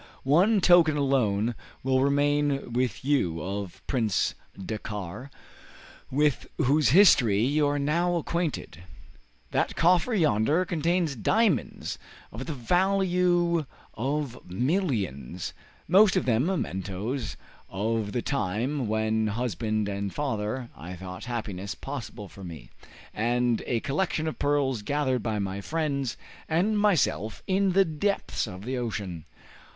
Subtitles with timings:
[0.23, 1.53] One token alone
[1.83, 5.29] will remain with you of Prince Dakkar,
[6.09, 8.81] with whose history you are now acquainted.
[9.51, 11.99] That coffer yonder contains diamonds
[12.31, 15.53] of the value of many millions,
[15.87, 17.35] most of them mementoes
[17.69, 22.71] of the time when, husband and father, I thought happiness possible for me,
[23.13, 26.17] and a collection of pearls gathered by my friends
[26.49, 29.25] and myself in the depths of the ocean.